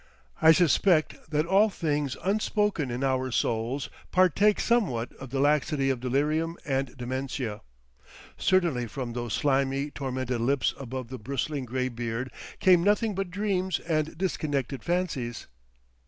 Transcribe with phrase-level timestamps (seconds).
[0.41, 5.99] I suspect that all things unspoken in our souls partake somewhat of the laxity of
[5.99, 7.61] delirium and dementia.
[8.35, 13.77] Certainly from those slimy, tormented lips above the bristling grey beard came nothing but dreams
[13.77, 15.45] and disconnected fancies....